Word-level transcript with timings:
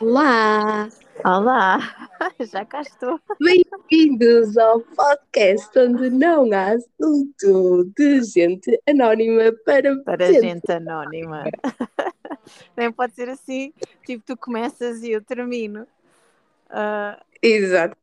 Olá! 0.00 0.88
Olá, 1.22 1.78
já 2.40 2.64
cá 2.64 2.80
estou. 2.80 3.20
Bem-vindos 3.38 4.56
ao 4.56 4.80
podcast 4.80 5.78
onde 5.78 6.08
não 6.08 6.50
há 6.54 6.72
assunto 6.72 7.92
de 7.94 8.22
gente 8.22 8.80
anónima 8.88 9.52
para, 9.66 9.94
Para 10.04 10.32
gente 10.32 10.72
anónima. 10.72 11.44
Nem 12.74 12.90
pode 12.90 13.14
ser 13.14 13.28
assim, 13.28 13.74
tipo, 14.06 14.24
tu 14.24 14.38
começas 14.38 15.02
e 15.02 15.10
eu 15.10 15.22
termino. 15.22 15.86
Ah, 16.70 17.22
Exato, 17.42 17.94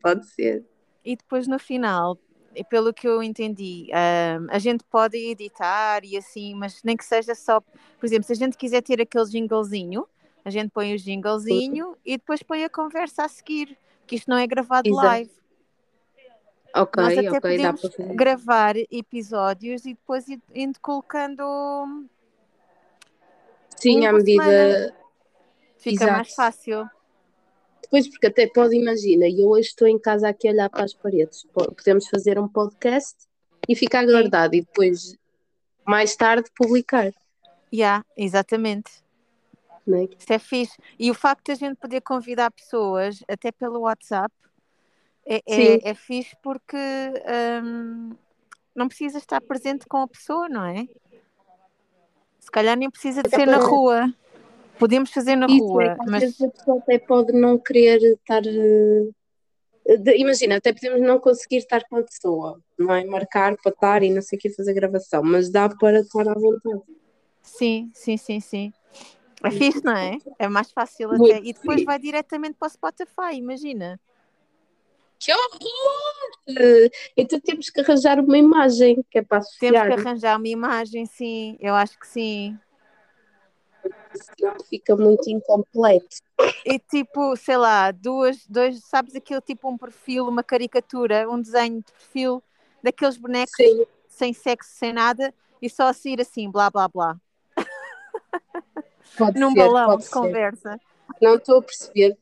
pode 0.00 0.24
ser. 0.28 0.64
e 1.04 1.16
depois 1.16 1.48
no 1.48 1.58
final, 1.58 2.16
e 2.54 2.62
pelo 2.62 2.94
que 2.94 3.08
eu 3.08 3.24
entendi, 3.24 3.88
ah, 3.92 4.38
a 4.50 4.58
gente 4.60 4.84
pode 4.84 5.16
editar 5.16 6.04
e 6.04 6.16
assim, 6.16 6.54
mas 6.54 6.80
nem 6.84 6.96
que 6.96 7.04
seja 7.04 7.34
só, 7.34 7.60
por 7.60 8.06
exemplo, 8.06 8.24
se 8.24 8.32
a 8.34 8.36
gente 8.36 8.56
quiser 8.56 8.82
ter 8.82 9.00
aquele 9.00 9.26
jinglezinho, 9.26 10.06
a 10.44 10.50
gente 10.50 10.70
põe 10.70 10.94
o 10.94 10.98
jinglezinho 10.98 11.96
e 12.04 12.16
depois 12.16 12.42
põe 12.42 12.64
a 12.64 12.68
conversa 12.70 13.24
a 13.24 13.28
seguir, 13.28 13.76
que 14.06 14.16
isto 14.16 14.28
não 14.30 14.38
é 14.38 14.46
gravado 14.46 14.88
Exato. 14.88 15.06
live. 15.06 15.30
Ok, 16.74 17.02
Nós 17.02 17.18
até 17.18 17.28
ok, 17.30 17.32
dá 17.32 17.40
podemos 17.40 17.80
para 17.80 17.90
fazer. 17.90 18.14
gravar 18.14 18.76
episódios 18.90 19.84
e 19.86 19.94
depois 19.94 20.26
indo 20.54 20.78
colocando. 20.80 21.42
Sim, 23.76 24.06
à 24.06 24.12
medida. 24.12 24.42
semana. 24.44 24.94
Fica 25.78 26.04
Exato. 26.04 26.12
mais 26.12 26.34
fácil. 26.34 26.90
Depois, 27.82 28.08
porque 28.08 28.26
até 28.26 28.46
pode, 28.48 28.76
imagina, 28.76 29.26
e 29.26 29.40
eu 29.40 29.48
hoje 29.48 29.68
estou 29.68 29.86
em 29.88 29.98
casa 29.98 30.28
aqui 30.28 30.48
a 30.48 30.50
olhar 30.52 30.68
para 30.68 30.84
as 30.84 30.92
paredes. 30.92 31.44
Po- 31.52 31.72
Podemos 31.74 32.06
fazer 32.08 32.38
um 32.38 32.48
podcast 32.48 33.16
e 33.68 33.74
ficar 33.74 34.04
guardado 34.04 34.54
e 34.54 34.60
depois, 34.60 35.16
mais 35.86 36.14
tarde, 36.16 36.50
publicar. 36.54 37.12
Yeah, 37.72 38.04
exatamente. 38.16 38.90
Não 39.88 39.98
é? 39.98 40.04
Isso 40.04 40.32
é 40.32 40.38
fixe. 40.38 40.76
E 40.98 41.10
o 41.10 41.14
facto 41.14 41.46
de 41.46 41.52
a 41.52 41.54
gente 41.54 41.76
poder 41.76 42.00
convidar 42.02 42.50
pessoas, 42.50 43.20
até 43.28 43.50
pelo 43.50 43.80
WhatsApp, 43.80 44.34
é, 45.26 45.42
é, 45.46 45.90
é 45.90 45.94
fixe 45.94 46.36
porque 46.42 46.76
hum, 47.62 48.10
não 48.74 48.88
precisa 48.88 49.18
estar 49.18 49.40
presente 49.40 49.86
com 49.86 49.98
a 49.98 50.08
pessoa, 50.08 50.48
não 50.48 50.64
é? 50.64 50.86
Se 52.40 52.50
calhar 52.50 52.76
nem 52.76 52.90
precisa 52.90 53.22
de 53.22 53.30
ser 53.30 53.46
na 53.46 53.58
rua. 53.58 54.12
Podemos 54.78 55.10
fazer 55.10 55.36
na 55.36 55.46
Isso 55.46 55.64
rua, 55.64 55.84
é 55.84 55.90
que 55.90 56.02
às 56.02 56.10
mas 56.10 56.22
vezes 56.22 56.40
a 56.42 56.50
pessoa 56.50 56.78
até 56.78 56.98
pode 56.98 57.32
não 57.32 57.58
querer 57.58 58.00
estar. 58.02 58.42
eh, 58.46 59.96
de- 59.98 60.16
imagina, 60.18 60.56
até 60.56 60.72
podemos 60.72 61.00
não 61.00 61.18
conseguir 61.18 61.56
estar 61.58 61.82
com 61.88 61.96
a 61.96 62.02
pessoa, 62.02 62.60
não 62.78 62.94
é? 62.94 63.04
Marcar 63.04 63.56
para 63.56 63.72
estar 63.72 64.02
e 64.02 64.10
não 64.10 64.22
sei 64.22 64.38
o 64.38 64.40
que 64.40 64.50
fazer 64.50 64.74
gravação, 64.74 65.22
mas 65.22 65.50
dá 65.50 65.68
para 65.68 66.00
estar 66.00 66.28
à 66.28 66.34
vontade. 66.34 66.82
sim, 67.42 67.90
sim, 67.94 68.16
sim, 68.16 68.40
sim. 68.40 68.72
É 69.42 69.50
fixe, 69.50 69.84
não 69.84 69.96
é? 69.96 70.18
É 70.38 70.48
mais 70.48 70.70
fácil 70.70 71.10
Muito 71.10 71.24
até. 71.24 71.38
E 71.44 71.52
depois 71.52 71.84
vai 71.84 71.98
diretamente 71.98 72.56
para 72.58 72.66
o 72.66 72.70
Spotify, 72.70 73.34
imagina. 73.34 74.00
Que 75.18 75.32
horror! 75.32 76.90
Então 77.16 77.40
temos 77.40 77.70
que 77.70 77.80
arranjar 77.80 78.20
uma 78.20 78.38
imagem 78.38 79.04
que 79.10 79.18
é 79.18 79.22
para 79.22 79.40
Temos 79.40 79.48
associar, 79.48 79.86
que 79.86 79.92
arranjar 79.92 80.36
uma 80.38 80.48
imagem, 80.48 81.06
sim. 81.06 81.56
Eu 81.60 81.74
acho 81.74 81.98
que 81.98 82.06
sim. 82.06 82.58
senão 84.36 84.56
fica 84.68 84.94
muito 84.96 85.28
incompleto. 85.28 86.18
E 86.64 86.78
tipo, 86.78 87.36
sei 87.36 87.56
lá, 87.56 87.90
duas, 87.90 88.46
dois, 88.46 88.80
sabes 88.84 89.14
aquilo 89.16 89.40
tipo 89.40 89.68
um 89.68 89.76
perfil, 89.76 90.28
uma 90.28 90.42
caricatura, 90.42 91.28
um 91.28 91.40
desenho 91.40 91.78
de 91.78 91.92
perfil 91.92 92.42
daqueles 92.82 93.16
bonecos 93.16 93.56
Sim, 93.56 93.84
sem 94.08 94.32
sexo, 94.32 94.70
sem 94.72 94.92
nada, 94.92 95.34
e 95.60 95.68
só 95.68 95.88
a 95.88 95.92
sair 95.92 96.20
assim, 96.20 96.48
blá 96.50 96.70
blá 96.70 96.88
blá. 96.88 97.20
Pode 99.16 99.38
Num 99.38 99.52
ser, 99.52 99.58
balão 99.58 99.96
de 99.96 100.04
ser. 100.04 100.10
conversa. 100.12 100.80
Não 101.20 101.34
estou 101.36 101.58
a 101.58 101.62
perceber, 101.62 102.18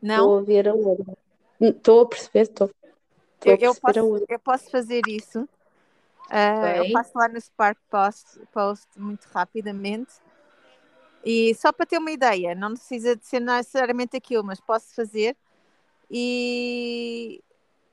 Não? 0.00 0.16
estou 0.16 0.38
a 0.38 0.42
ver 0.42 0.68
a 0.68 0.74
onda. 0.74 1.16
Estou 1.60 2.02
a 2.02 2.06
perceber, 2.08 2.42
estou. 2.42 2.70
Eu, 3.44 3.56
eu, 3.60 3.74
posso, 3.74 4.24
eu 4.28 4.38
posso 4.38 4.70
fazer 4.70 5.02
isso. 5.06 5.48
Ok. 6.30 6.78
Eu 6.78 6.92
passo 6.92 7.10
lá 7.14 7.28
no 7.28 7.40
Spark 7.40 7.78
Post, 7.90 8.40
Post 8.52 8.88
muito 8.96 9.26
rapidamente. 9.32 10.14
E 11.24 11.54
só 11.54 11.72
para 11.72 11.86
ter 11.86 11.98
uma 11.98 12.10
ideia, 12.10 12.54
não 12.54 12.72
precisa 12.74 13.16
de 13.16 13.26
ser 13.26 13.40
necessariamente 13.40 14.16
aquilo, 14.16 14.44
mas 14.44 14.60
posso 14.60 14.94
fazer 14.94 15.36
e, 16.10 17.42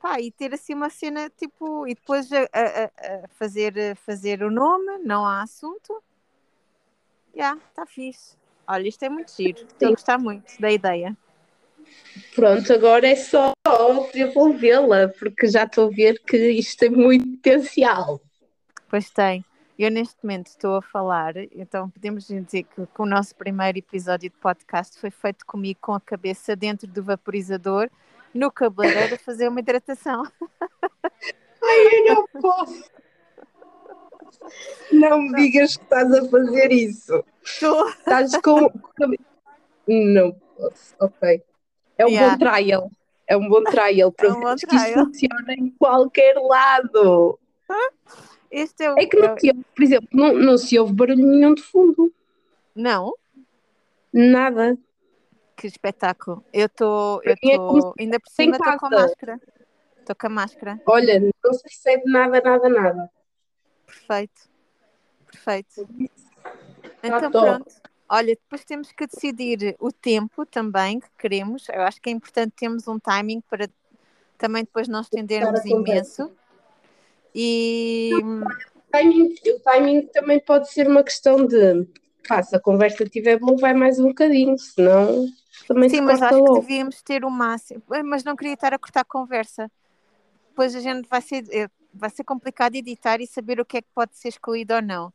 pá, 0.02 0.20
e 0.20 0.32
ter 0.32 0.54
assim 0.54 0.74
uma 0.74 0.90
cena 0.90 1.30
tipo, 1.30 1.88
e 1.88 1.96
depois 1.96 2.30
a- 2.32 2.38
a- 2.54 3.24
a 3.26 3.28
fazer, 3.30 3.96
fazer 3.96 4.44
o 4.44 4.52
nome, 4.52 4.98
não 5.00 5.26
há 5.26 5.42
assunto. 5.42 6.04
Já, 7.36 7.56
está 7.56 7.86
fixe. 7.86 8.36
Olha, 8.68 8.88
isto 8.88 9.04
é 9.04 9.10
muito 9.10 9.32
giro, 9.36 9.60
estou 9.64 9.90
a 9.90 9.92
gostar 9.92 10.18
muito 10.18 10.60
da 10.60 10.72
ideia. 10.72 11.18
Pronto, 12.36 12.72
agora 12.72 13.08
é 13.08 13.16
só 13.16 13.54
desenvolvê-la, 14.14 15.10
porque 15.10 15.48
já 15.48 15.64
estou 15.64 15.88
a 15.88 15.92
ver 15.92 16.22
que 16.26 16.38
isto 16.52 16.80
tem 16.80 16.90
muito 16.90 17.28
potencial. 17.38 18.22
Pois 18.90 19.10
tem. 19.10 19.44
Eu 19.78 19.90
neste 19.90 20.16
momento 20.22 20.48
estou 20.48 20.76
a 20.76 20.82
falar, 20.82 21.36
então 21.38 21.90
podemos 21.90 22.28
dizer 22.28 22.64
que, 22.64 22.86
que 22.86 23.02
o 23.02 23.06
nosso 23.06 23.36
primeiro 23.36 23.80
episódio 23.80 24.30
de 24.30 24.38
podcast 24.38 24.98
foi 25.00 25.10
feito 25.10 25.46
comigo 25.46 25.80
com 25.82 25.94
a 25.94 26.00
cabeça 26.00 26.56
dentro 26.56 26.88
do 26.88 27.02
vaporizador, 27.02 27.90
no 28.34 28.52
cabeleireiro 28.52 29.16
a 29.16 29.18
fazer 29.18 29.48
uma 29.48 29.60
hidratação. 29.60 30.24
Eu 31.64 32.16
não 32.16 32.28
posso. 32.42 33.01
Não 35.10 35.22
me 35.22 35.36
digas 35.36 35.78
que 35.78 35.84
estás 35.84 36.14
a 36.14 36.30
fazer 36.30 36.72
isso. 36.72 37.24
Estou. 37.44 37.90
Estás 37.90 38.38
com. 38.38 38.72
Não 39.88 40.32
posso, 40.32 40.96
ok. 41.00 41.44
É 41.98 42.06
um 42.06 42.10
Yeah. 42.10 42.38
bom 42.38 42.46
trial. 42.46 42.92
É 43.28 43.38
um 43.38 43.50
bom 43.50 43.64
trial 43.64 44.12
para 44.12 44.28
É 44.28 44.32
um 44.32 44.56
que 44.56 44.76
isto 44.76 44.94
funciona 44.94 45.54
em 45.54 45.70
qualquer 45.72 46.36
lado. 46.36 47.40
Este 48.52 48.84
é 48.84 48.94
o. 48.94 49.00
É 49.00 49.06
que 49.06 49.18
não 49.18 49.34
é 49.34 49.40
se 49.40 49.48
ouve, 49.48 49.66
por 49.76 49.84
exemplo, 49.84 50.10
não, 50.12 50.34
não 50.34 50.58
se 50.58 50.78
ouve 50.78 50.94
barulho 50.94 51.26
nenhum 51.26 51.54
de 51.54 51.62
fundo. 51.62 52.14
Não? 52.76 53.14
Nada. 54.14 54.78
Que 55.56 55.68
espetáculo. 55.68 56.44
Eu 56.52 56.66
estou. 56.66 57.22
Eu 57.24 57.32
é 57.32 57.36
como 57.38 57.78
estou. 57.78 57.96
Ainda 57.98 58.20
por 58.20 58.30
cima 58.30 58.58
estou 58.58 58.78
com 58.78 58.90
máscara. 58.90 59.42
Estou 60.00 60.16
com 60.16 60.28
a 60.28 60.30
máscara. 60.30 60.82
Olha, 60.86 61.20
não 61.44 61.54
se 61.54 61.64
percebe 61.64 62.04
nada, 62.06 62.42
nada, 62.44 62.68
nada. 62.68 63.10
Perfeito. 63.86 64.51
Perfeito. 65.32 65.88
Então 67.04 67.32
pronto. 67.32 67.66
Olha, 68.10 68.36
depois 68.36 68.66
temos 68.66 68.92
que 68.92 69.08
decidir 69.08 69.76
o 69.80 69.92
tempo 69.92 70.46
também 70.46 71.00
que 71.00 71.08
queremos. 71.18 71.70
Eu 71.70 71.84
acho 71.84 72.02
que 72.02 72.10
é 72.10 72.14
importante 72.14 72.52
termos 72.58 72.88
um 72.88 73.00
timing 73.00 73.42
para 73.50 73.70
também 74.38 74.64
depois 74.64 74.88
não 74.88 75.02
estendermos 75.02 75.64
imenso. 75.64 76.32
E 77.34 78.12
O 78.22 78.92
timing, 78.92 79.36
o 79.48 79.60
timing 79.60 80.08
também 80.08 80.40
pode 80.42 80.70
ser 80.70 80.88
uma 80.90 81.04
questão 81.04 81.46
de 81.46 81.88
pá, 82.28 82.44
se 82.44 82.56
a 82.56 82.60
conversa 82.60 83.04
estiver 83.04 83.40
boa, 83.40 83.56
vai 83.58 83.74
mais 83.74 83.98
um 84.00 84.08
bocadinho, 84.08 84.58
senão 84.58 85.28
também 85.68 85.90
sim, 85.90 85.98
se 85.98 86.02
mas 86.02 86.22
acho 86.22 86.36
que 86.36 86.42
logo. 86.42 86.60
devíamos 86.60 87.02
ter 87.02 87.24
o 87.24 87.30
máximo. 87.30 87.82
Mas 88.04 88.24
não 88.24 88.36
queria 88.36 88.56
estar 88.56 88.74
a 88.74 88.80
cortar 88.80 89.02
a 89.02 89.06
conversa. 89.06 89.72
Depois 90.50 90.76
a 90.76 90.82
gente 90.82 91.08
vai 91.08 91.22
ser, 91.22 91.46
eh, 91.50 91.70
vai 91.94 92.10
ser 92.10 92.26
complicado 92.26 92.76
editar 92.76 93.22
e 93.22 93.28
saber 93.28 93.60
o 93.62 93.66
que 93.66 93.78
é 93.78 93.82
que 93.82 93.88
pode 93.96 94.18
ser 94.18 94.28
excluído 94.28 94.74
ou 94.74 94.82
não. 94.82 95.14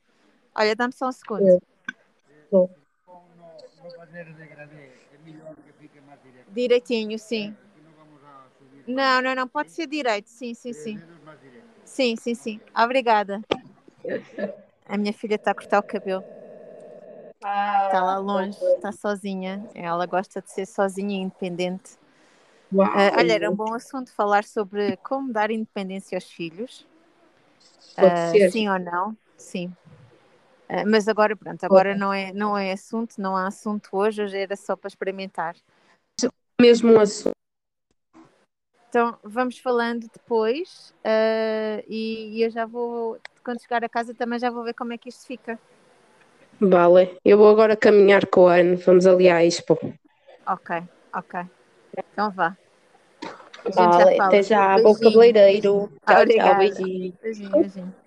Olha, 0.58 0.74
dá-me 0.74 0.92
só 0.92 1.08
um 1.08 1.12
segundo. 1.12 1.48
É. 1.48 1.58
Bom, 2.50 2.68
Direitinho, 6.54 7.18
sim. 7.18 7.56
Não, 8.86 9.20
não, 9.20 9.34
não, 9.34 9.48
pode 9.48 9.72
ser 9.72 9.86
direito, 9.86 10.28
sim, 10.28 10.54
sim, 10.54 10.72
sim. 10.72 11.02
Sim, 11.84 12.16
sim, 12.16 12.34
sim. 12.34 12.60
Obrigada. 12.76 13.40
A 14.88 14.96
minha 14.96 15.12
filha 15.12 15.34
está 15.36 15.50
a 15.50 15.54
cortar 15.54 15.78
o 15.80 15.82
cabelo. 15.82 16.24
Está 17.40 18.02
lá 18.02 18.18
longe, 18.18 18.58
está 18.58 18.92
sozinha. 18.92 19.62
Ela 19.74 20.06
gosta 20.06 20.40
de 20.40 20.50
ser 20.50 20.66
sozinha 20.66 21.16
e 21.18 21.22
independente. 21.22 21.92
Uau. 22.72 22.88
Ah, 22.92 23.12
olha, 23.18 23.32
era 23.32 23.50
um 23.50 23.54
bom 23.54 23.74
assunto 23.74 24.12
falar 24.12 24.44
sobre 24.44 24.96
como 24.98 25.32
dar 25.32 25.50
independência 25.50 26.16
aos 26.16 26.24
filhos. 26.30 26.86
Ser. 28.32 28.50
sim 28.50 28.68
ou 28.68 28.78
não? 28.78 29.16
Sim. 29.36 29.72
Ah, 30.68 30.84
mas 30.84 31.06
agora, 31.08 31.36
pronto, 31.36 31.62
agora 31.64 31.94
não 31.94 32.12
é, 32.12 32.32
não 32.32 32.58
é 32.58 32.72
assunto, 32.72 33.20
não 33.20 33.36
há 33.36 33.46
assunto 33.46 33.88
hoje, 33.92 34.22
hoje 34.22 34.36
era 34.36 34.56
só 34.56 34.74
para 34.76 34.88
experimentar. 34.88 35.54
Mesmo 36.60 36.92
um 36.92 37.00
assunto. 37.00 37.30
Então 38.88 39.18
vamos 39.22 39.58
falando 39.58 40.08
depois 40.12 40.92
ah, 41.04 41.82
e, 41.88 42.38
e 42.38 42.42
eu 42.42 42.50
já 42.50 42.66
vou, 42.66 43.18
quando 43.44 43.60
chegar 43.60 43.84
a 43.84 43.88
casa 43.88 44.14
também 44.14 44.38
já 44.38 44.50
vou 44.50 44.64
ver 44.64 44.74
como 44.74 44.92
é 44.92 44.98
que 44.98 45.08
isto 45.08 45.26
fica. 45.26 45.58
Vale. 46.60 47.16
Eu 47.24 47.36
vou 47.36 47.50
agora 47.50 47.76
caminhar 47.76 48.26
com 48.26 48.48
a 48.48 48.56
Ana. 48.56 48.76
Vamos 48.76 49.06
ali 49.06 49.28
à 49.28 49.44
Expo. 49.44 49.78
Ok, 50.46 50.82
ok. 51.12 51.40
Então 52.12 52.30
vá. 52.30 52.56
Vale. 53.74 54.16
fala. 54.16 54.26
Até 54.28 54.42
já. 54.42 54.78
Bom 54.78 54.94
Beijinho, 54.94 55.02
cabeleireiro. 55.02 55.72
beijinho. 55.72 55.90
Tchau, 56.06 56.26
tchau. 56.26 56.58
Beijinho. 56.58 57.14
Beijinho, 57.22 57.50
beijinho. 57.50 58.05